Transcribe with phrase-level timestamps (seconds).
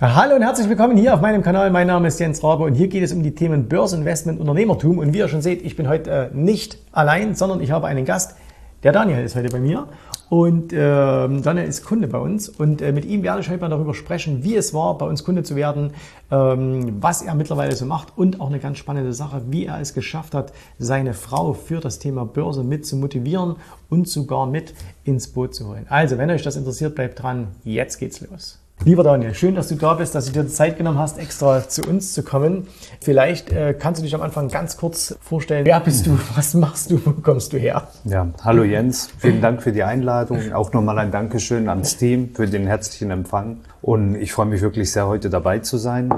[0.00, 1.70] Hallo und herzlich willkommen hier auf meinem Kanal.
[1.70, 4.98] Mein Name ist Jens Rabe und hier geht es um die Themen Börse, Investment, Unternehmertum.
[4.98, 8.04] Und wie ihr schon seht, ich bin heute äh, nicht allein, sondern ich habe einen
[8.04, 8.34] Gast.
[8.82, 9.86] Der Daniel ist heute bei mir
[10.30, 13.70] und äh, Daniel ist Kunde bei uns und äh, mit ihm werde ich heute mal
[13.70, 15.92] darüber sprechen, wie es war, bei uns Kunde zu werden,
[16.32, 19.94] ähm, was er mittlerweile so macht und auch eine ganz spannende Sache, wie er es
[19.94, 23.56] geschafft hat, seine Frau für das Thema Börse mit zu motivieren
[23.90, 24.74] und sogar mit
[25.04, 25.86] ins Boot zu holen.
[25.88, 27.46] Also, wenn euch das interessiert, bleibt dran.
[27.62, 28.63] Jetzt geht's los.
[28.82, 31.82] Lieber Daniel, schön, dass du da bist, dass du dir Zeit genommen hast, extra zu
[31.88, 32.66] uns zu kommen.
[33.00, 36.90] Vielleicht äh, kannst du dich am Anfang ganz kurz vorstellen, wer bist du, was machst
[36.90, 37.88] du, wo kommst du her?
[38.04, 40.52] Ja, hallo Jens, vielen Dank für die Einladung.
[40.52, 43.60] Auch nochmal ein Dankeschön ans Team für den herzlichen Empfang.
[43.80, 46.12] Und ich freue mich wirklich sehr, heute dabei zu sein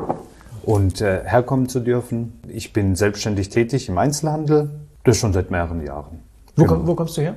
[0.65, 2.41] und äh, herkommen zu dürfen.
[2.49, 4.71] Ich bin selbstständig tätig im Einzelhandel,
[5.05, 6.21] das schon seit mehreren Jahren.
[6.57, 6.87] Wo, genau.
[6.87, 7.37] wo kommst du her?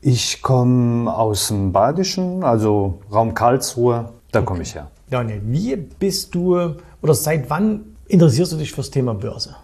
[0.00, 4.90] Ich komme aus dem Badischen, also Raum Karlsruhe, da komme ich her.
[5.10, 9.54] Daniel, wie bist du oder seit wann interessierst du dich fürs Thema Börse?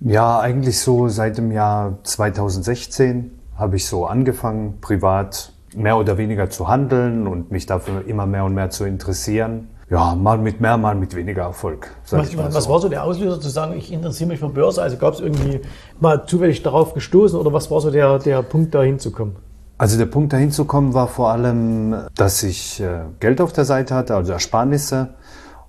[0.00, 6.50] Ja, eigentlich so seit dem Jahr 2016 habe ich so angefangen, privat mehr oder weniger
[6.50, 9.68] zu handeln und mich dafür immer mehr und mehr zu interessieren.
[9.88, 11.94] Ja, mal mit mehr, mal mit weniger Erfolg.
[12.10, 12.70] Was, was so.
[12.70, 14.82] war so der Auslöser zu sagen, ich interessiere mich für Börse?
[14.82, 15.60] Also gab es irgendwie
[16.00, 19.36] mal zufällig darauf gestoßen oder was war so der, der Punkt, da hinzukommen?
[19.78, 23.66] Also der Punkt dahin zu kommen war vor allem, dass ich äh, Geld auf der
[23.66, 25.14] Seite hatte, also Ersparnisse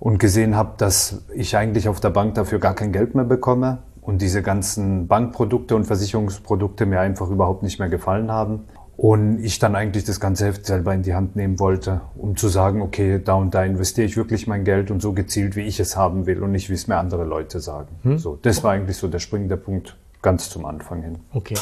[0.00, 3.78] und gesehen habe, dass ich eigentlich auf der Bank dafür gar kein Geld mehr bekomme
[4.00, 8.64] und diese ganzen Bankprodukte und Versicherungsprodukte mir einfach überhaupt nicht mehr gefallen haben.
[8.96, 12.48] Und ich dann eigentlich das ganze Heft selber in die Hand nehmen wollte, um zu
[12.48, 15.78] sagen, okay, da und da investiere ich wirklich mein Geld und so gezielt, wie ich
[15.78, 17.88] es haben will und nicht, wie es mir andere Leute sagen.
[18.02, 18.18] Hm?
[18.18, 21.18] So, das war eigentlich so der springende Punkt ganz zum Anfang hin.
[21.32, 21.54] Okay.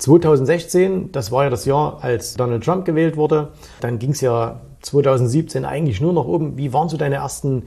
[0.00, 3.48] 2016, das war ja das Jahr, als Donald Trump gewählt wurde.
[3.80, 6.56] Dann ging es ja 2017 eigentlich nur noch oben.
[6.56, 7.64] Wie waren so deine ersten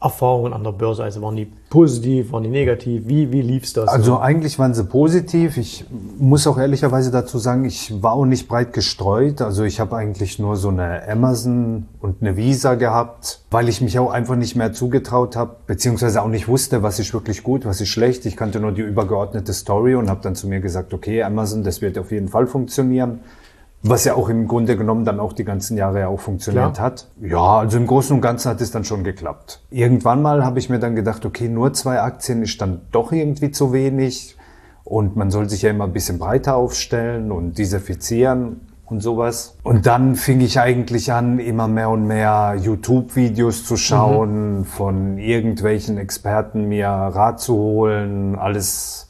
[0.00, 1.02] Erfahrungen an der Börse?
[1.02, 3.06] Also waren die positiv, waren die negativ?
[3.06, 3.88] Wie, wie lief's das?
[3.88, 5.58] Also eigentlich waren sie positiv.
[5.58, 5.84] Ich
[6.18, 9.42] muss auch ehrlicherweise dazu sagen, ich war auch nicht breit gestreut.
[9.42, 13.98] Also ich habe eigentlich nur so eine Amazon und eine Visa gehabt, weil ich mich
[13.98, 17.80] auch einfach nicht mehr zugetraut habe, beziehungsweise auch nicht wusste, was ist wirklich gut, was
[17.80, 18.24] ist schlecht.
[18.24, 21.82] Ich kannte nur die übergeordnete Story und habe dann zu mir gesagt, okay, Amazon, das
[21.82, 23.20] wird auf jeden Fall funktionieren.
[23.82, 26.86] Was ja auch im Grunde genommen dann auch die ganzen Jahre ja auch funktioniert Klar.
[26.86, 27.08] hat.
[27.20, 29.62] Ja, also im Großen und Ganzen hat es dann schon geklappt.
[29.70, 33.50] Irgendwann mal habe ich mir dann gedacht, okay, nur zwei Aktien ist dann doch irgendwie
[33.50, 34.36] zu wenig.
[34.84, 39.56] Und man soll sich ja immer ein bisschen breiter aufstellen und diversifizieren und sowas.
[39.62, 44.64] Und dann fing ich eigentlich an, immer mehr und mehr YouTube-Videos zu schauen, mhm.
[44.64, 49.08] von irgendwelchen Experten mir Rat zu holen, alles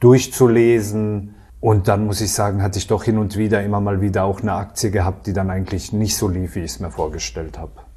[0.00, 4.24] durchzulesen und dann muss ich sagen, hatte ich doch hin und wieder immer mal wieder
[4.24, 7.58] auch eine Aktie gehabt, die dann eigentlich nicht so lief, wie ich es mir vorgestellt
[7.58, 7.87] habe.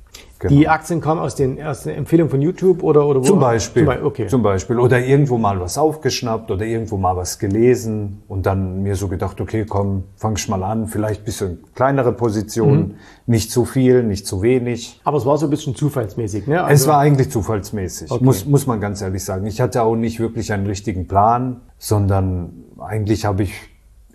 [0.41, 0.55] Genau.
[0.55, 3.25] Die Aktien kommen aus den ersten Empfehlungen von YouTube oder, oder wo?
[3.25, 3.85] Zum Beispiel.
[3.85, 4.25] Zum, okay.
[4.25, 4.79] Zum Beispiel.
[4.79, 9.39] Oder irgendwo mal was aufgeschnappt oder irgendwo mal was gelesen und dann mir so gedacht,
[9.39, 12.95] okay, komm, fang ich mal an, vielleicht bisschen kleinere Positionen, mhm.
[13.27, 14.99] nicht zu viel, nicht zu wenig.
[15.03, 16.63] Aber es war so ein bisschen zufallsmäßig, ne?
[16.63, 18.23] Also es war eigentlich zufallsmäßig, okay.
[18.23, 19.45] muss, muss man ganz ehrlich sagen.
[19.45, 23.53] Ich hatte auch nicht wirklich einen richtigen Plan, sondern eigentlich habe ich,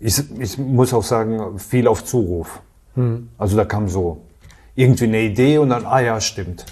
[0.00, 2.62] ich, ich muss auch sagen, viel auf Zuruf.
[2.96, 3.28] Mhm.
[3.38, 4.25] Also da kam so
[4.76, 6.64] irgendwie eine Idee und dann, ah ja, stimmt.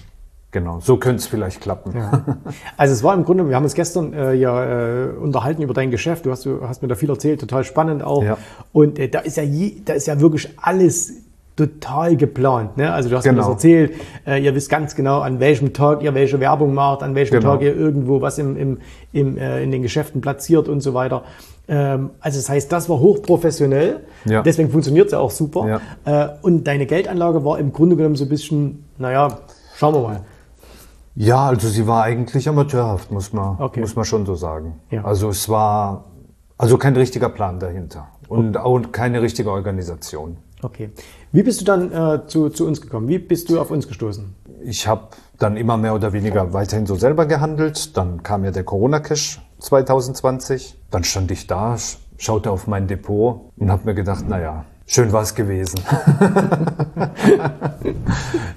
[0.52, 1.96] Genau, so könnte es vielleicht klappen.
[1.96, 2.24] Ja.
[2.76, 5.90] Also es war im Grunde, wir haben uns gestern äh, ja äh, unterhalten über dein
[5.90, 6.26] Geschäft.
[6.26, 8.22] Du hast, du hast mir da viel erzählt, total spannend auch.
[8.22, 8.38] Ja.
[8.72, 11.12] Und äh, da ist ja je, da ist ja wirklich alles
[11.56, 12.76] total geplant.
[12.76, 12.92] Ne?
[12.92, 13.36] Also du hast Genau.
[13.36, 13.94] mir das erzählt,
[14.26, 17.52] äh, ihr wisst ganz genau, an welchem Tag ihr welche Werbung macht, an welchem Genau.
[17.52, 18.78] Tag ihr irgendwo was im, im,
[19.12, 21.24] im, äh, in den Geschäften platziert und so weiter.
[21.66, 24.42] Ähm, also das heißt, das war hochprofessionell, Ja.
[24.42, 25.80] deswegen funktioniert es ja auch super.
[26.04, 26.24] Ja.
[26.26, 29.38] Äh, und deine Geldanlage war im Grunde genommen so ein bisschen, naja,
[29.76, 30.20] schauen wir mal.
[31.16, 33.80] Ja, also sie war eigentlich amateurhaft, muss man, Okay.
[33.80, 34.80] muss man schon so sagen.
[34.90, 35.04] Ja.
[35.04, 36.04] Also es war
[36.58, 40.36] also kein richtiger Plan dahinter und auch keine richtige Organisation.
[40.62, 40.90] Okay.
[41.32, 43.08] Wie bist du dann äh, zu, zu uns gekommen?
[43.08, 44.34] Wie bist du auf uns gestoßen?
[44.64, 45.08] Ich habe
[45.38, 47.96] dann immer mehr oder weniger weiterhin so selber gehandelt.
[47.96, 50.78] Dann kam ja der Corona-Cash 2020.
[50.90, 55.12] Dann stand ich da, sch- schaute auf mein Depot und habe mir gedacht, naja, schön
[55.12, 55.80] war es gewesen.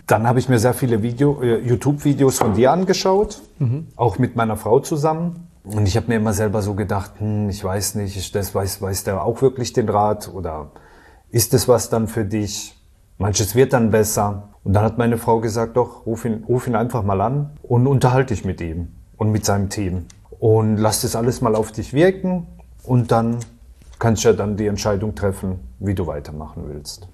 [0.07, 3.41] dann habe ich mir sehr viele Video, äh, YouTube-Videos von dir angeschaut,
[3.95, 5.47] auch mit meiner Frau zusammen.
[5.63, 9.03] Und ich habe mir immer selber so gedacht, hm, ich weiß nicht, das weiß, weiß
[9.03, 10.71] der auch wirklich den Rat oder
[11.30, 12.76] ist es was dann für dich?
[13.17, 14.49] Manches wird dann besser.
[14.63, 17.87] Und dann hat meine Frau gesagt, doch, ruf ihn, ruf ihn einfach mal an und
[17.87, 20.05] unterhalte dich mit ihm und mit seinem Team.
[20.39, 22.47] Und lass das alles mal auf dich wirken
[22.83, 23.39] und dann
[23.97, 27.07] kannst du ja dann die Entscheidung treffen, wie du weitermachen willst.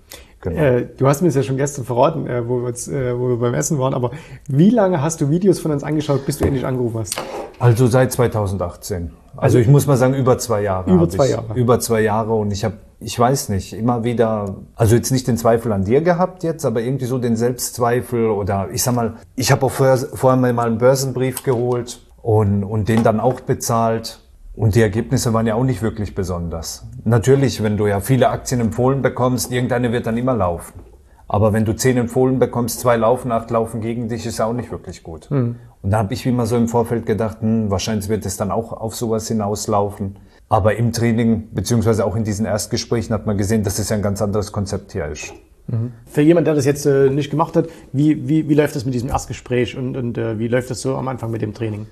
[0.44, 0.60] Genau.
[0.60, 3.30] Äh, du hast mir das ja schon gestern verraten, äh, wo, wir uns, äh, wo
[3.30, 4.12] wir beim Essen waren, aber
[4.50, 7.16] wie lange hast du Videos von uns angeschaut, bis du endlich angerufen hast?
[7.60, 9.12] Also seit 2018.
[9.38, 10.92] Also ich muss mal sagen, über zwei Jahre.
[10.92, 11.32] Über zwei ich.
[11.32, 11.54] Jahre.
[11.56, 15.38] Über zwei Jahre und ich habe, ich weiß nicht, immer wieder, also jetzt nicht den
[15.38, 19.50] Zweifel an dir gehabt jetzt, aber irgendwie so den Selbstzweifel oder ich sag mal, ich
[19.50, 24.20] habe auch vorher, vorher mal einen Börsenbrief geholt und, und den dann auch bezahlt.
[24.56, 26.86] Und die Ergebnisse waren ja auch nicht wirklich besonders.
[27.06, 30.74] Natürlich, wenn du ja viele Aktien empfohlen bekommst, irgendeine wird dann immer laufen.
[31.28, 34.54] Aber wenn du zehn empfohlen bekommst, zwei laufen, acht laufen gegen dich, ist ja auch
[34.54, 35.28] nicht wirklich gut.
[35.82, 38.52] Und da habe ich wie immer so im Vorfeld gedacht, hm, wahrscheinlich wird es dann
[38.52, 40.18] auch auf sowas hinauslaufen.
[40.48, 44.02] Aber im Training, beziehungsweise auch in diesen Erstgesprächen hat man gesehen, dass es ja ein
[44.02, 45.34] ganz anderes Konzept hier ist.
[46.06, 48.94] Für jemand, der das jetzt äh, nicht gemacht hat, wie, wie, wie läuft das mit
[48.94, 51.88] diesem Erstgespräch und, und äh, wie läuft das so am Anfang mit dem Training?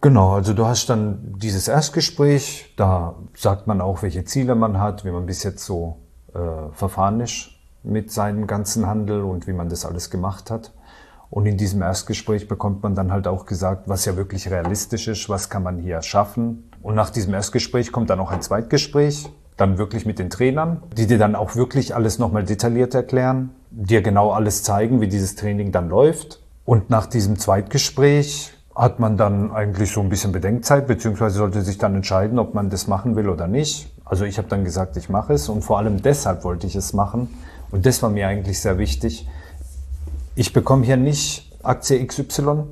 [0.00, 5.04] Genau, also du hast dann dieses Erstgespräch, da sagt man auch, welche Ziele man hat,
[5.04, 5.96] wie man bis jetzt so
[6.34, 7.50] äh, verfahren ist
[7.82, 10.72] mit seinem ganzen Handel und wie man das alles gemacht hat.
[11.30, 15.28] Und in diesem Erstgespräch bekommt man dann halt auch gesagt, was ja wirklich realistisch ist,
[15.28, 16.70] was kann man hier schaffen.
[16.80, 21.06] Und nach diesem Erstgespräch kommt dann auch ein Zweitgespräch, dann wirklich mit den Trainern, die
[21.08, 25.72] dir dann auch wirklich alles nochmal detailliert erklären, dir genau alles zeigen, wie dieses Training
[25.72, 26.40] dann läuft.
[26.64, 31.78] Und nach diesem Zweitgespräch hat man dann eigentlich so ein bisschen Bedenkzeit, beziehungsweise sollte sich
[31.78, 33.92] dann entscheiden, ob man das machen will oder nicht.
[34.04, 36.92] Also ich habe dann gesagt, ich mache es und vor allem deshalb wollte ich es
[36.92, 37.28] machen.
[37.72, 39.28] Und das war mir eigentlich sehr wichtig.
[40.36, 42.62] Ich bekomme hier nicht Aktie XY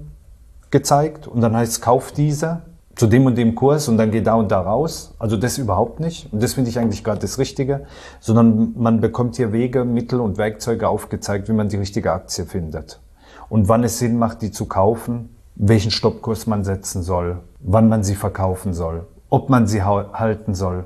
[0.71, 2.63] gezeigt und dann heißt es, kauf diese
[2.95, 5.13] zu dem und dem Kurs und dann geh da und da raus.
[5.19, 6.33] Also das überhaupt nicht.
[6.33, 7.85] Und das finde ich eigentlich gerade das Richtige.
[8.21, 13.01] Sondern man bekommt hier Wege, Mittel und Werkzeuge aufgezeigt, wie man die richtige Aktie findet.
[13.49, 18.05] Und wann es Sinn macht, die zu kaufen, welchen Stoppkurs man setzen soll, wann man
[18.05, 20.85] sie verkaufen soll, ob man sie halten soll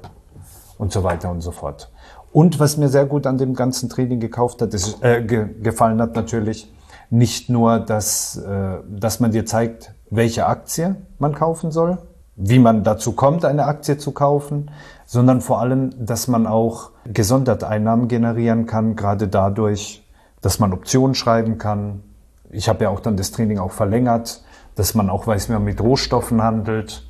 [0.78, 1.90] und so weiter und so fort.
[2.32, 6.00] Und was mir sehr gut an dem ganzen Training gekauft hat, ist, äh, ge gefallen
[6.00, 6.72] hat natürlich,
[7.11, 11.99] nicht nur, dass, äh, dass man dir zeigt, welche Aktie man kaufen soll,
[12.37, 14.70] wie man dazu kommt, eine Aktie zu kaufen,
[15.05, 20.06] sondern vor allem, dass man auch gesondert Einnahmen generieren kann, gerade dadurch,
[20.40, 22.05] dass man Optionen schreiben kann.
[22.50, 24.43] Ich habe ja auch dann das Training auch verlängert,
[24.81, 27.06] dass man auch weiß, wie man mit Rohstoffen handelt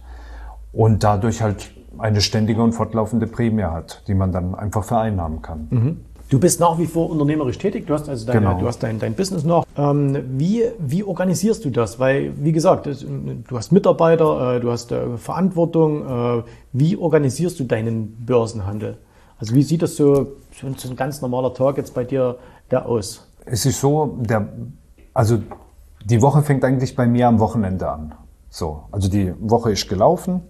[0.73, 6.01] und dadurch halt eine ständige und fortlaufende Prämie hat, die man dann einfach vereinnahmen kann.
[6.31, 8.59] Du bist nach wie vor unternehmerisch tätig, du hast also deine, Genau.
[8.59, 9.65] du hast dein, dein Business noch.
[9.77, 12.01] Ähm, wie, wie organisierst du das?
[12.01, 16.41] Weil, wie gesagt, du hast Mitarbeiter, äh, du hast äh, Verantwortung.
[16.41, 18.99] Äh, wie organisierst du deinen Börsenhandel?
[19.39, 22.37] Also wie sieht das so, so ein ganz normaler Tag jetzt bei dir
[22.69, 23.29] da aus?
[23.47, 24.49] Es ist so, der,
[25.15, 25.39] also
[26.05, 28.15] die Woche fängt eigentlich bei mir am Wochenende an.
[28.49, 30.43] So, also die Woche ist gelaufen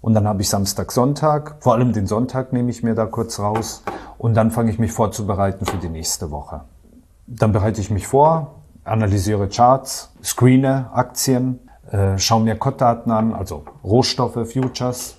[0.00, 3.38] und dann habe ich Samstag, Sonntag, vor allem den Sonntag nehme ich mir da kurz
[3.38, 3.84] raus
[4.18, 6.62] und dann fange ich mich vorzubereiten für die nächste Woche.
[7.26, 13.64] Dann bereite ich mich vor, analysiere Charts, screene Aktien, äh, schaue mir Kottdaten an, also
[13.84, 15.18] Rohstoffe, Futures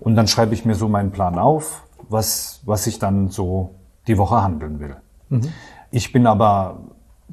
[0.00, 3.76] und dann schreibe ich mir so meinen Plan auf, was, was ich dann so
[4.06, 4.96] die Woche handeln will.
[5.90, 6.78] Ich bin aber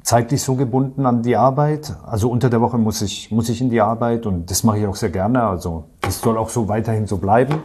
[0.02, 1.96] zeitlich so gebunden an die Arbeit.
[2.04, 4.86] Also unter der Woche muss ich, muss ich in die Arbeit und das mache ich
[4.86, 5.42] auch sehr gerne.
[5.42, 7.62] Also das soll auch so weiterhin so bleiben.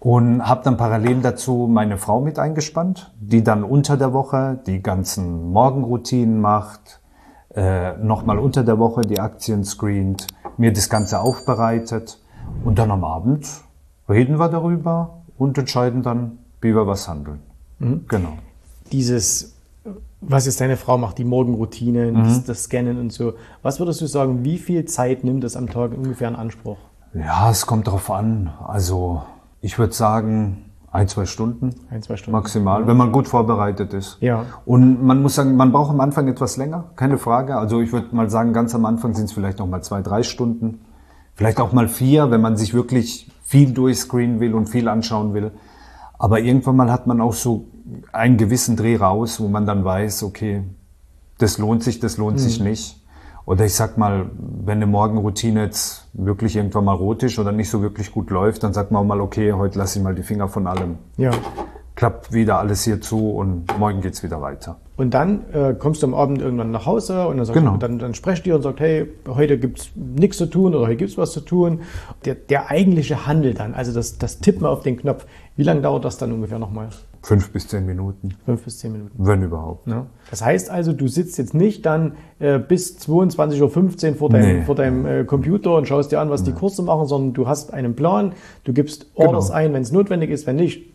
[0.00, 4.82] Und habe dann parallel dazu meine Frau mit eingespannt, die dann unter der Woche die
[4.82, 7.00] ganzen Morgenroutinen macht,
[7.54, 12.18] äh, nochmal unter der Woche die Aktien screent, mir das Ganze aufbereitet
[12.64, 13.46] und dann am Abend
[14.08, 17.40] reden wir darüber und entscheiden dann, wie wir was handeln.
[18.08, 18.38] Genau.
[18.90, 19.51] Dieses
[20.20, 22.24] was jetzt deine Frau macht, die Morgenroutine, Mhm.
[22.24, 23.34] das, das Scannen und so.
[23.62, 26.76] Was würdest du sagen, wie viel Zeit nimmt das am Tag ungefähr in Anspruch?
[27.14, 28.50] Ja, es kommt drauf an.
[28.64, 29.22] Also
[29.60, 32.32] ich würde sagen, ein, zwei Stunden Ein, zwei Stunden.
[32.38, 34.18] maximal, wenn man gut vorbereitet ist.
[34.20, 34.44] Ja.
[34.66, 37.56] Und man muss sagen, man braucht am Anfang etwas länger, keine Frage.
[37.56, 40.22] Also ich würde mal sagen, ganz am Anfang sind es vielleicht noch mal zwei, drei
[40.22, 40.80] Stunden.
[41.34, 45.50] Vielleicht auch mal vier, wenn man sich wirklich viel durchscreenen will und viel anschauen will.
[46.18, 47.64] Aber irgendwann mal hat man auch so
[48.12, 50.62] einen gewissen Dreh raus, wo man dann weiß, okay,
[51.38, 52.98] das lohnt sich, das lohnt sich nicht.
[53.44, 54.30] Oder ich sag mal,
[54.64, 58.62] wenn eine Morgenroutine jetzt wirklich irgendwann mal rot ist oder nicht so wirklich gut läuft,
[58.62, 60.98] dann sagt man auch mal, okay, heute lasse ich mal die Finger von allem.
[61.16, 61.32] Ja.
[61.96, 64.76] Klappt wieder alles hier zu und morgen geht's wieder weiter.
[64.96, 67.76] Und dann äh, kommst du am Abend irgendwann nach Hause und dann, sagt, Genau.
[67.76, 71.18] dann, dann sprecht ihr und sagt, hey, heute gibt's nichts zu tun oder heute gibt's
[71.18, 71.80] was zu tun.
[72.24, 76.04] Der, der eigentliche Handel dann, also das, das Tippen auf den Knopf, wie lange dauert
[76.04, 76.88] das dann ungefähr nochmal?
[77.22, 79.12] Fünf bis zehn Minuten, Fünf bis zehn Minuten.
[79.16, 79.86] wenn überhaupt.
[79.86, 80.06] Ja.
[80.30, 83.60] Das heißt also, du sitzt jetzt nicht dann äh, bis 22.15
[84.10, 84.62] Uhr vor deinem, Nee.
[84.64, 87.72] vor deinem äh, Computer und schaust dir an, was die Kurse machen, sondern du hast
[87.72, 88.32] einen Plan,
[88.64, 89.56] du gibst Orders Genau.
[89.58, 90.90] ein, wenn es notwendig ist, wenn nicht,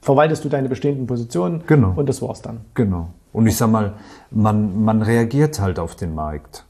[0.00, 1.92] verwaltest du deine bestehenden Positionen Genau.
[1.96, 2.60] und das war's dann.
[2.74, 3.08] Genau.
[3.32, 3.94] Und ich sag mal,
[4.30, 6.64] man, man reagiert halt auf den Markt.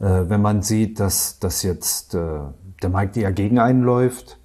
[0.00, 2.18] Äh, wenn man sieht, dass, dass jetzt äh,
[2.82, 4.38] der Markt eher gegen einen läuft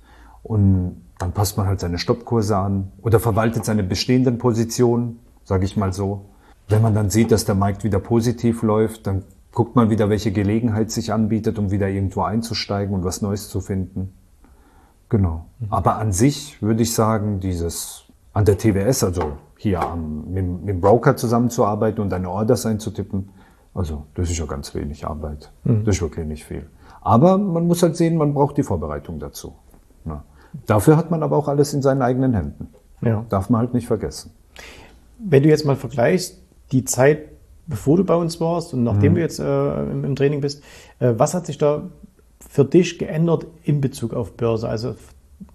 [0.44, 5.76] und dann passt man halt seine Stoppkurse an oder verwaltet seine bestehenden Positionen, sage ich
[5.78, 6.26] mal so.
[6.68, 10.32] Wenn man dann sieht, dass der Markt wieder positiv läuft, dann guckt man wieder, welche
[10.32, 14.14] Gelegenheit sich anbietet, um wieder irgendwo einzusteigen und was Neues zu finden.
[15.10, 15.46] Genau.
[15.70, 20.60] Aber an sich würde ich sagen, dieses an der TWS, also hier am, mit, dem-
[20.60, 23.30] mit dem Broker zusammenzuarbeiten und deine Orders einzutippen,
[23.74, 25.52] also das ist ja ganz wenig Arbeit.
[25.64, 26.68] Das ist wirklich nicht viel.
[27.02, 29.56] Aber man muss halt sehen, man braucht die Vorbereitung dazu.
[30.66, 32.70] Dafür hat man aber auch alles in seinen eigenen Händen.
[33.02, 33.26] Ja.
[33.30, 34.32] Darf man halt nicht vergessen.
[35.20, 37.30] Wenn du jetzt mal vergleichst, die Zeit,
[37.68, 40.64] bevor du bei uns warst und nachdem du jetzt äh, im, im Training bist,
[41.00, 41.84] äh, was hat sich da
[42.40, 44.68] für dich geändert in Bezug auf Börse?
[44.68, 44.96] Also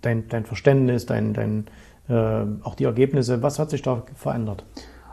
[0.01, 1.67] dein, dein Verständnis, dein, dein,
[2.09, 4.65] äh, auch die Ergebnisse, was hat sich da verändert?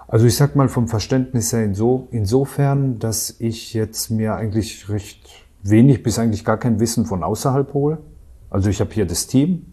[0.07, 5.29] Also ich sag mal vom Verständnis her inso, insofern, dass ich jetzt mir eigentlich recht
[5.61, 7.99] wenig bis eigentlich gar kein Wissen von außerhalb hole.
[8.49, 9.67] Also ich habe hier das Team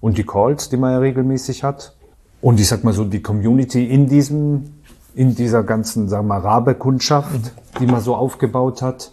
[0.00, 1.96] und die Calls, die man ja regelmäßig hat.
[2.40, 4.64] Und ich sag mal so, die Community in diesem,
[5.14, 9.12] in dieser ganzen, sagen wir mal, Rabe-Kundschaft, die man so aufgebaut hat.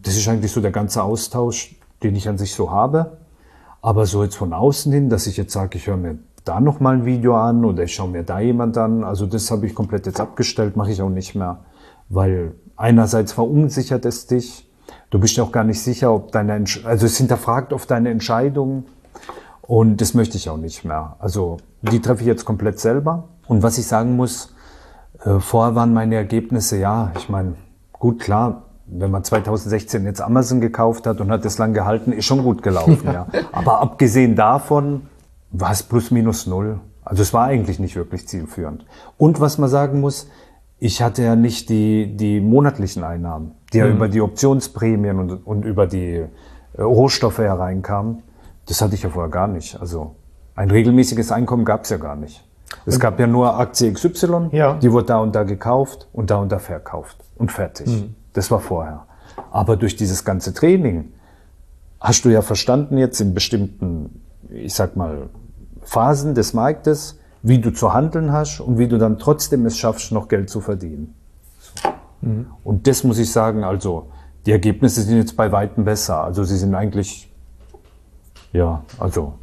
[0.00, 3.18] Das ist eigentlich so der ganze Austausch, den ich an sich so habe.
[3.80, 6.80] Aber so jetzt von außen hin, dass ich jetzt sage, ich höre mir da noch
[6.80, 9.74] mal ein Video an oder ich schaue mir da jemand an, also das habe ich
[9.74, 11.60] komplett jetzt abgestellt, mache ich auch nicht mehr,
[12.08, 14.70] weil einerseits verunsichert es dich,
[15.10, 18.10] du bist ja auch gar nicht sicher, ob deine, Entsch also es hinterfragt oft deine
[18.10, 18.84] Entscheidung
[19.66, 21.16] und das möchte ich auch nicht mehr.
[21.18, 24.54] Also die treffe ich jetzt komplett selber und was ich sagen muss,
[25.24, 27.54] äh, vorher waren meine Ergebnisse, ja, ich meine,
[27.92, 32.26] gut, klar, wenn man 2016 jetzt Amazon gekauft hat und hat es lang gehalten, ist
[32.26, 33.26] schon gut gelaufen, ja.
[33.52, 35.02] Aber abgesehen davon
[35.50, 36.80] war es plus minus null.
[37.04, 38.84] Also es war eigentlich nicht wirklich zielführend.
[39.18, 40.28] Und was man sagen muss,
[40.78, 45.64] ich hatte ja nicht die, die monatlichen Einnahmen, die ja über die Optionsprämien und, und
[45.64, 46.24] über die
[46.76, 48.22] äh, Rohstoffe hereinkamen.
[48.66, 49.80] Das hatte ich ja vorher gar nicht.
[49.80, 50.16] Also
[50.54, 52.46] ein regelmäßiges Einkommen gab es ja gar nicht.
[52.86, 54.74] Es gab ja nur Aktie XY, Ja.
[54.74, 58.04] die wurde da und da gekauft und da und da verkauft und fertig.
[58.32, 59.06] Das war vorher.
[59.50, 61.12] Aber durch dieses ganze Training
[62.00, 65.28] hast du ja verstanden jetzt in bestimmten, ich sag mal,
[65.82, 70.12] Phasen des Marktes, wie du zu handeln hast und wie du dann trotzdem es schaffst,
[70.12, 71.14] noch Geld zu verdienen.
[71.58, 71.90] So.
[72.64, 74.08] Und das muss ich sagen, also
[74.46, 76.22] die Ergebnisse sind jetzt bei Weitem besser.
[76.24, 77.32] Also sie sind eigentlich,
[78.54, 79.34] ja, also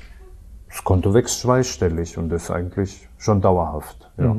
[0.70, 4.10] das Konto wächst zweistellig und das eigentlich schon dauerhaft.
[4.18, 4.36] Ja.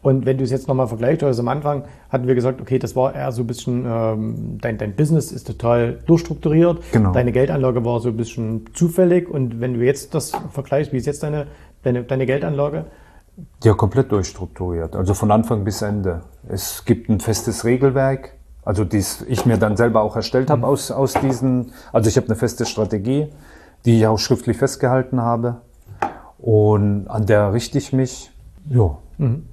[0.00, 2.96] Und wenn du es jetzt nochmal vergleichst, also am Anfang hatten wir gesagt, okay, das
[2.96, 7.12] war eher so ein bisschen, ähm, dein, dein Business ist total durchstrukturiert, Genau.
[7.12, 11.06] deine Geldanlage war so ein bisschen zufällig und wenn du jetzt das vergleichst, wie ist
[11.06, 11.48] jetzt deine,
[11.82, 12.86] deine, deine Geldanlage?
[13.62, 14.96] Ja, komplett durchstrukturiert.
[14.96, 16.22] Also von Anfang bis Ende.
[16.48, 18.34] Es gibt ein festes Regelwerk,
[18.64, 22.28] also dies ich mir dann selber auch erstellt habe aus, aus diesen, also ich habe
[22.28, 23.28] eine feste Strategie,
[23.84, 25.56] die ich auch schriftlich festgehalten habe.
[26.38, 28.30] Und an der richte ich mich.
[28.68, 28.96] Ja.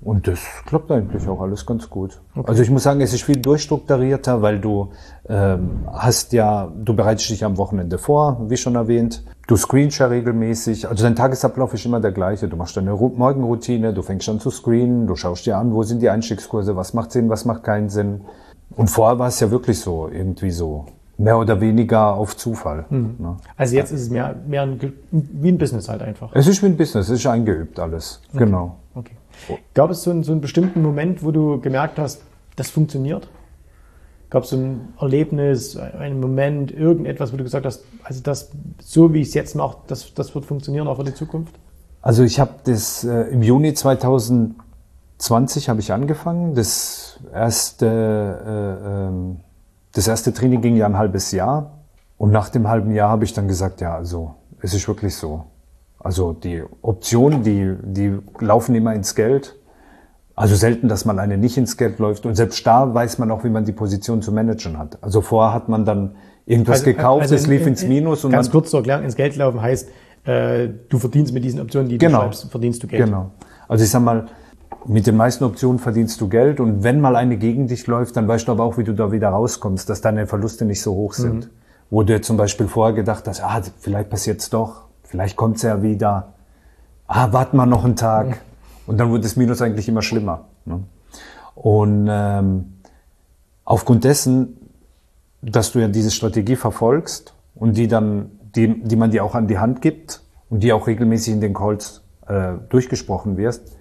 [0.02, 2.22] Und das klappt eigentlich auch alles ganz gut.
[2.44, 4.90] Also ich muss sagen, es ist viel durchstrukturierter, weil du
[5.28, 9.24] ähm, hast ja, du bereitest dich am Wochenende vor, wie schon erwähnt.
[9.48, 10.88] Du screenst ja regelmäßig.
[10.88, 12.48] Also dein Tagesablauf ist immer der gleiche.
[12.48, 15.82] Du machst deine Ru- Morgenroutine, du fängst an zu screenen, du schaust dir an, wo
[15.82, 18.22] sind die Einstiegskurse, was macht Sinn, was macht keinen Sinn.
[18.76, 20.86] Und vorher war es ja wirklich so, irgendwie so,
[21.18, 22.86] mehr oder weniger auf Zufall.
[22.90, 23.38] Ne?
[23.56, 26.32] Also jetzt ist es mehr, mehr ein, wie ein Business halt einfach.
[26.34, 28.22] Es ist wie ein Business, es ist eingeübt alles.
[28.34, 28.78] Genau.
[28.94, 29.16] Okay.
[29.74, 32.22] Gab es so einen, so einen bestimmten Moment, wo du gemerkt hast,
[32.56, 33.28] das funktioniert?
[34.30, 39.14] Gab es so ein Erlebnis, einen Moment, irgendetwas, wo du gesagt hast, also das, so
[39.14, 41.54] wie ich es jetzt mache, das, das wird funktionieren auch für die Zukunft?
[42.02, 46.54] Also ich habe das äh, im Juni 2020 habe ich angefangen.
[46.54, 49.38] Das erste, äh, ähm,
[49.96, 51.80] das erste Training ging ja ein halbes Jahr.
[52.18, 55.46] Und nach dem halben Jahr habe ich dann gesagt, ja, also es ist wirklich so.
[56.00, 59.56] Also die Optionen, die, die laufen immer ins Geld.
[60.36, 62.26] Also selten, dass man eine nicht ins Geld läuft.
[62.26, 65.02] Und selbst da weiß man auch, wie man die Position zu managen hat.
[65.02, 68.26] Also vorher hat man dann irgendwas also, gekauft, also es lief in, ins Minus.
[68.26, 69.90] Und ganz kurz zur Erklärung, ins Geld laufen heißt,
[70.26, 72.18] äh, du verdienst mit diesen Optionen, die genau.
[72.18, 73.06] du schreibst, verdienst du Geld.
[73.06, 73.32] Genau.
[73.70, 74.28] Also ich sag mal,
[74.88, 78.28] mit den meisten Optionen verdienst du Geld und wenn mal eine gegen dich läuft, dann
[78.28, 81.14] weißt du aber auch, wie du da wieder rauskommst, dass deine Verluste nicht so hoch
[81.14, 81.46] sind.
[81.46, 81.50] Mhm.
[81.90, 86.34] Wo du zum Beispiel vorher gedacht hast, ah, vielleicht passiert's doch, vielleicht kommt's ja wieder,
[87.08, 88.28] ah, warte mal noch einen Tag.
[88.28, 88.34] Mhm.
[88.88, 90.46] Und dann wird das Minus eigentlich immer schlimmer.
[90.66, 90.84] Ne?
[91.56, 92.74] Und ähm,
[93.64, 94.58] aufgrund dessen,
[95.42, 99.48] dass du ja diese Strategie verfolgst und die dann, die, die man dir auch an
[99.48, 103.75] die Hand gibt und die auch regelmäßig in den Calls äh, durchgesprochen wirst,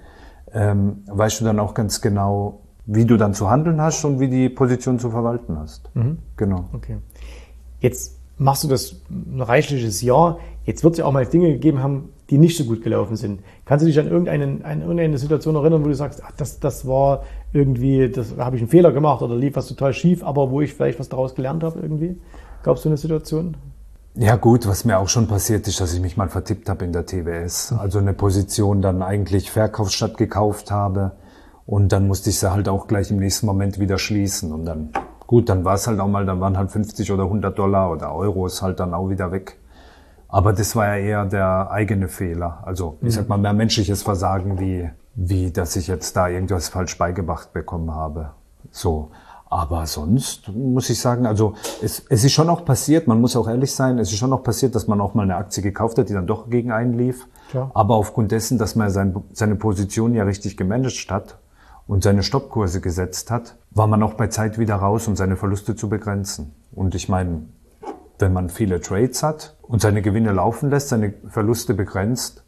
[0.54, 4.28] ähm, weißt du dann auch ganz genau, wie du dann zu handeln hast und wie
[4.28, 5.90] die Position zu verwalten hast.
[5.94, 6.18] Mhm.
[6.37, 6.68] Genau.
[6.73, 6.99] Okay.
[7.80, 10.38] Jetzt machst du das ein reichliches Jahr.
[10.64, 13.40] Jetzt wird es ja auch mal Dinge gegeben haben, die nicht so gut gelaufen sind.
[13.64, 16.87] Kannst du dich an irgendeine, an irgendeine Situation erinnern, wo du sagst, ach, das, das
[16.87, 20.61] war irgendwie, das habe ich einen Fehler gemacht oder lief was total schief, aber wo
[20.61, 22.18] ich vielleicht was daraus gelernt habe irgendwie?
[22.62, 23.56] Gab es so eine Situation?
[24.16, 26.92] Ja gut, was mir auch schon passiert ist, dass ich mich mal vertippt habe in
[26.92, 27.73] der TWS.
[27.73, 31.12] Also eine Position dann eigentlich verkauft statt gekauft habe.
[31.66, 34.52] Und dann musste ich sie halt auch gleich im nächsten Moment wieder schließen.
[34.52, 34.90] Und dann,
[35.26, 38.14] gut, dann war es halt auch mal, dann waren halt 50 oder 100 Dollar oder
[38.14, 39.59] Euros halt dann auch wieder weg.
[40.28, 42.62] Aber das war ja eher der eigene Fehler.
[42.64, 46.97] Also ich sag mal mehr menschliches Versagen, wie, wie dass ich jetzt da irgendwas falsch
[46.99, 48.30] beigebracht bekommen habe.
[48.71, 49.11] So.
[49.54, 53.46] Aber sonst muss ich sagen, also es, es ist schon auch passiert, man muss auch
[53.46, 56.08] ehrlich sein, es ist schon auch passiert, dass man auch mal eine Aktie gekauft hat,
[56.08, 57.28] die dann doch gegen einen lief.
[57.50, 57.70] Klar.
[57.73, 61.38] Aber aufgrund dessen, dass man sein, seine Position ja richtig gemanagt hat
[61.87, 65.76] und seine Stoppkurse gesetzt hat, war man auch bei Zeit wieder raus, um seine Verluste
[65.76, 66.52] zu begrenzen.
[66.73, 67.42] Und ich meine,
[68.18, 72.42] wenn man viele Trades hat und seine Gewinne laufen lässt, seine Verluste begrenzt,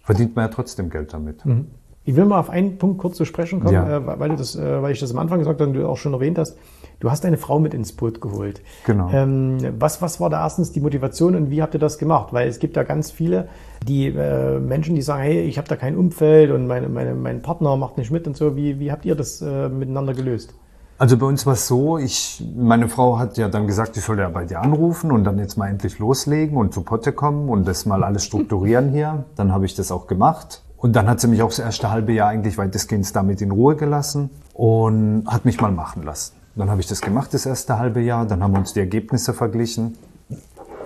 [0.00, 1.44] verdient man ja trotzdem Geld damit.
[1.44, 1.66] Mhm.
[2.06, 3.96] Ich will mal auf einen Punkt kurz zu sprechen kommen, ja.
[3.96, 5.96] äh, weil, du das, äh, weil ich das am Anfang gesagt habe und du auch
[5.96, 6.56] schon erwähnt hast.
[7.00, 8.62] Du hast deine Frau mit ins Boot geholt.
[8.86, 9.10] Genau.
[9.12, 12.32] Ähm, was, was war da erstens die Motivation und wie habt ihr das gemacht?
[12.32, 13.48] Weil es gibt ja ganz viele,
[13.86, 17.42] die äh, Menschen, die sagen, hey, ich habe da kein Umfeld und meine, meine, mein
[17.42, 18.54] Partner macht nicht mit und so.
[18.54, 20.54] Wie, wie habt ihr das äh, miteinander gelöst?
[20.98, 24.20] Also bei uns war es so, ich, meine Frau hat ja dann gesagt, ich soll
[24.20, 27.66] ja bei dir anrufen und dann jetzt mal endlich loslegen und zu Potte kommen und
[27.66, 29.24] das mal alles strukturieren hier.
[29.34, 30.62] Dann habe ich das auch gemacht.
[30.86, 33.74] Und dann hat sie mich auch das erste halbe Jahr eigentlich weitestgehend damit in Ruhe
[33.74, 36.34] gelassen und hat mich mal machen lassen.
[36.54, 38.24] Dann habe ich das gemacht, das erste halbe Jahr.
[38.24, 39.98] Dann haben wir uns die Ergebnisse verglichen.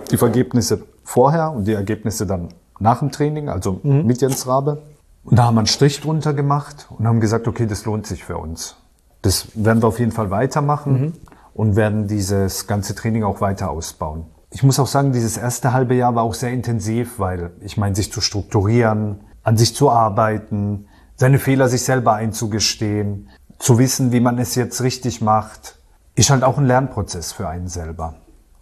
[0.09, 4.07] Die Ergebnisse vorher und die Ergebnisse dann nach dem Training, also mhm.
[4.07, 4.81] mit Jens Rabe.
[5.23, 8.23] Und da haben wir einen Strich drunter gemacht und haben gesagt, okay, das lohnt sich
[8.23, 8.77] für uns.
[9.21, 11.13] Das werden wir auf jeden Fall weitermachen mhm.
[11.53, 14.25] und werden dieses ganze Training auch weiter ausbauen.
[14.49, 17.93] Ich muss auch sagen, dieses erste halbe Jahr war auch sehr intensiv, weil ich meine,
[17.93, 24.19] sich zu strukturieren, an sich zu arbeiten, seine Fehler sich selber einzugestehen, zu wissen, wie
[24.19, 25.77] man es jetzt richtig macht,
[26.15, 28.15] ist halt auch ein Lernprozess für einen selber.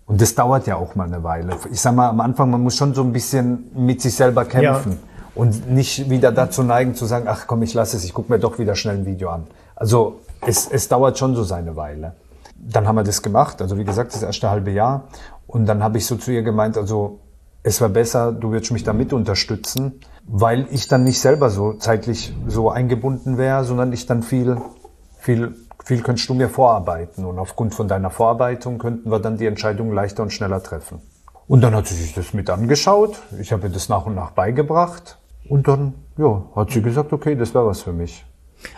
[0.05, 1.55] Und das dauert ja auch mal eine Weile.
[1.71, 4.93] Ich sag mal, am Anfang, man muss schon so ein bisschen mit sich selber kämpfen.
[4.93, 4.97] Ja.
[5.35, 8.39] Und nicht wieder dazu neigen zu sagen, ach komm, ich lasse es, ich gucke mir
[8.39, 9.47] doch wieder schnell ein Video an.
[9.75, 12.15] Also es, es dauert schon so seine Weile.
[12.55, 15.03] Dann haben wir das gemacht, also wie gesagt, das erste halbe Jahr.
[15.47, 17.19] Und dann habe ich so zu ihr gemeint, also
[17.63, 21.73] es war besser, du würdest mich da mit unterstützen, weil ich dann nicht selber so
[21.73, 24.57] zeitlich so eingebunden wäre, sondern ich dann viel,
[25.19, 27.25] viel, viel könntest du mir vorarbeiten.
[27.25, 31.01] Und aufgrund von deiner Vorarbeitung könnten wir dann die Entscheidung leichter und schneller treffen.
[31.47, 33.19] Und dann hat sie sich das mit angeschaut.
[33.39, 35.17] Ich habe ihr das nach und nach beigebracht.
[35.49, 38.23] Und dann, ja, hat sie gesagt, okay, das wäre was für mich.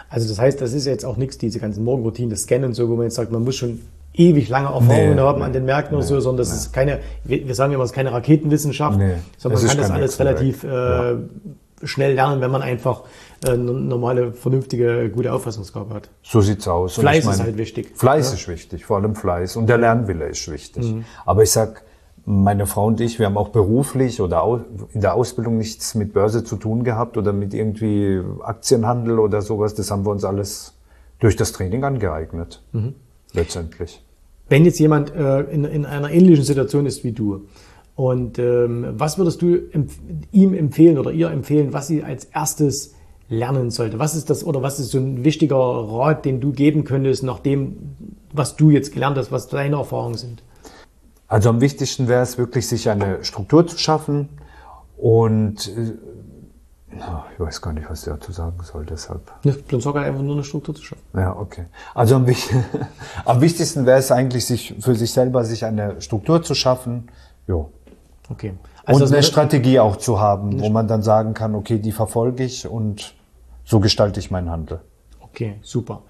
[0.10, 2.88] Also das heißt, das ist jetzt auch nichts, diese ganzen Morgenroutinen, das Scannen und so,
[2.88, 3.82] wo man jetzt sagt, man muss schon
[4.14, 6.74] ewig lange Erfahrungen nee, haben nee, an den Märkten nee, oder so, sondern das ist
[6.74, 9.00] keine, wir sagen immer, es ist keine Raketenwissenschaft,
[9.38, 11.16] sondern man kann das alles relativ äh,
[11.84, 13.04] schnell lernen, wenn man einfach
[13.46, 16.10] äh, normale, vernünftige, gute Auffassungsgabe hat.
[16.24, 16.96] So sieht's aus.
[16.96, 17.92] Fleiß meine, ist halt wichtig.
[17.96, 18.34] Fleiß ja?
[18.36, 19.56] ist wichtig, vor allem Fleiß.
[19.56, 20.92] Und der Lernwille ist wichtig.
[20.92, 21.06] Mhm.
[21.26, 21.84] Aber ich sag,
[22.26, 26.44] meine Frau und ich, wir haben auch beruflich oder in der Ausbildung nichts mit Börse
[26.44, 29.74] zu tun gehabt oder mit irgendwie Aktienhandel oder sowas.
[29.74, 30.74] Das haben wir uns alles
[31.20, 32.62] durch das Training angeeignet.
[32.74, 32.96] Mhm.
[33.34, 34.02] Letztendlich.
[34.50, 37.48] Wenn jetzt jemand äh, in, in einer ähnlichen Situation ist wie du,
[37.96, 40.00] und ähm, was würdest du empf
[40.32, 42.96] ihm empfehlen oder ihr empfehlen, was sie als erstes
[43.30, 44.00] lernen sollte?
[44.00, 47.40] Was ist das oder was ist so ein wichtiger Rat, den du geben könntest, nach
[47.40, 47.96] dem,
[48.34, 50.42] was du jetzt gelernt hast, was deine Erfahrungen sind?
[51.28, 54.30] Also am wichtigsten wäre es wirklich, sich eine Struktur zu schaffen
[54.98, 55.72] und
[56.94, 59.32] äh, ich weiß gar nicht, was ich dazu sagen soll, deshalb.
[59.44, 61.04] Ja, dann sag halt einfach nur eine Struktur zu schaffen.
[61.14, 61.66] Ja, okay.
[61.94, 62.26] Also am,
[63.26, 67.10] am wichtigsten wäre es eigentlich, sich für sich selber sich eine Struktur zu schaffen.
[67.48, 67.72] Jo.
[68.30, 68.54] Okay.
[68.86, 72.44] Also und eine Strategie auch zu haben, wo man dann sagen kann, okay, die verfolge
[72.44, 73.14] ich und
[73.64, 74.82] so gestalte ich meinen Handel.
[75.20, 76.04] Okay, super.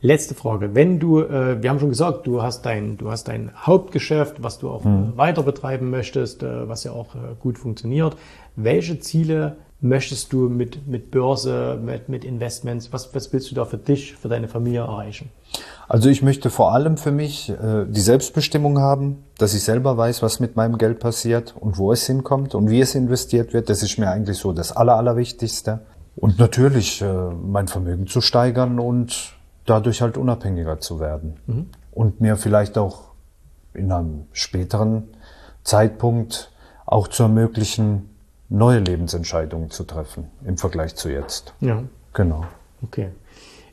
[0.00, 0.74] Letzte Frage.
[0.74, 4.58] Wenn du, äh, wir haben schon gesagt, du hast dein, du hast dein Hauptgeschäft, was
[4.58, 5.16] du auch hm.
[5.16, 8.16] weiter betreiben möchtest, äh, was ja auch äh, gut funktioniert.
[8.56, 13.64] Welche Ziele möchtest du mit, mit Börse, mit, mit Investments, was, was willst du da
[13.64, 15.30] für dich, für deine Familie erreichen?
[15.88, 20.22] Also ich möchte vor allem für mich äh, die Selbstbestimmung haben, dass ich selber weiß,
[20.22, 23.68] was mit meinem Geld passiert und wo es hinkommt und wie es investiert wird.
[23.68, 25.80] Das ist mir eigentlich so das Aller, Allerwichtigste.
[26.14, 29.34] Und natürlich äh, mein Vermögen zu steigern und
[29.66, 31.36] dadurch halt unabhängiger zu werden.
[31.46, 31.66] Mhm.
[31.90, 33.12] Und mir vielleicht auch
[33.74, 35.08] in einem späteren
[35.64, 36.52] Zeitpunkt
[36.86, 38.10] auch zu ermöglichen,
[38.52, 41.54] neue Lebensentscheidungen zu treffen im Vergleich zu jetzt.
[41.60, 41.82] Ja.
[42.12, 42.44] Genau.
[42.82, 43.08] Okay.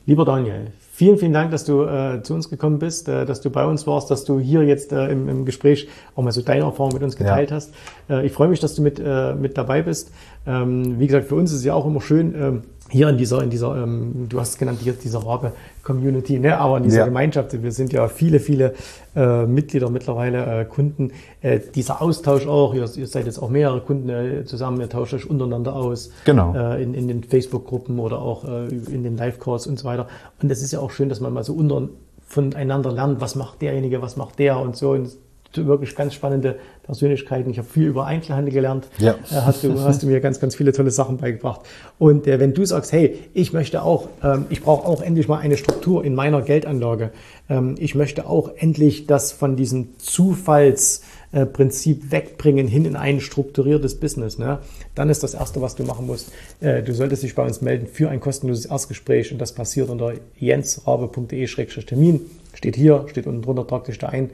[0.06, 3.50] Lieber Daniel, vielen, vielen Dank, dass du äh, zu uns gekommen bist, äh, dass du
[3.50, 6.64] bei uns warst, dass du hier jetzt äh, im, im, Gespräch auch mal so deine
[6.64, 7.56] Erfahrung mit uns geteilt ja.
[7.56, 7.74] hast.
[8.08, 10.12] Äh, ich freue mich, dass du mit, äh, mit dabei bist.
[10.46, 13.42] Ähm, wie gesagt, für uns ist es ja auch immer schön, ähm, hier in dieser,
[13.42, 16.58] in dieser, ähm, du hast es genannt, hier, dieser Rabe-Community, ne?
[16.58, 17.04] aber in dieser ja.
[17.06, 18.74] Gemeinschaft, wir sind ja viele, viele
[19.14, 23.80] äh, Mitglieder mittlerweile, äh, Kunden, äh, dieser Austausch auch, ihr, ihr seid jetzt auch mehrere
[23.80, 26.54] Kunden äh, zusammen, ihr tauscht euch untereinander aus, genau.
[26.54, 30.08] äh, in, in den Facebook-Gruppen oder auch äh, in den Live-Calls und so weiter.
[30.42, 31.88] Und es ist ja auch schön, dass man mal so unter,
[32.26, 34.90] voneinander lernt, was macht derjenige, was macht der und so.
[34.90, 35.10] Und
[35.56, 37.50] wirklich ganz spannende Persönlichkeiten.
[37.50, 38.88] Ich habe viel über Einzelhandel gelernt.
[38.98, 39.12] Ja.
[39.12, 41.60] Äh, hast, du, hast du mir ganz, ganz viele tolle Sachen beigebracht.
[41.98, 45.38] Und äh, wenn du sagst, hey, ich möchte auch, ähm, ich brauche auch endlich mal
[45.38, 47.10] eine Struktur in meiner Geldanlage.
[47.48, 54.38] Ähm, ich möchte auch endlich das von diesem Zufallsprinzip wegbringen hin in ein strukturiertes Business.
[54.38, 54.58] Ne?
[54.94, 57.86] Dann ist das Erste, was du machen musst, äh, du solltest dich bei uns melden
[57.86, 62.20] für ein kostenloses Erstgespräch und das passiert unter jensrabe.de-termin.
[62.52, 64.30] Steht hier, steht unten drunter, trag dich da ein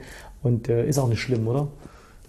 [0.47, 1.67] und äh, ist auch nicht schlimm, oder?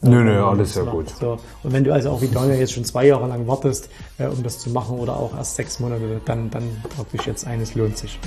[0.00, 1.08] Nö, nö, alles sehr gut.
[1.08, 1.38] So.
[1.64, 4.42] Und wenn du also auch wie Daniel jetzt schon zwei Jahre lang wartest, äh, um
[4.42, 6.64] das zu machen oder auch erst sechs Monate, dann, dann
[6.96, 8.18] wirklich jetzt eines lohnt sich.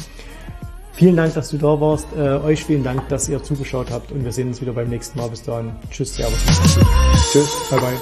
[0.94, 2.08] Vielen Dank, dass du da warst.
[2.16, 5.18] Äh, euch vielen Dank, dass ihr zugeschaut habt und wir sehen uns wieder beim nächsten
[5.18, 5.30] Mal.
[5.30, 5.72] Bis dahin.
[5.90, 6.40] Tschüss, Servus.
[7.32, 7.98] Tschüss, bye bye.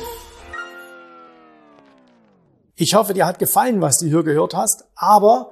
[2.75, 5.52] Ich hoffe, dir hat gefallen, was du hier gehört hast, aber